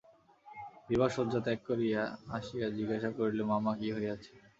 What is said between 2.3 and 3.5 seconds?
আসিয়া জিজ্ঞাসা করিল,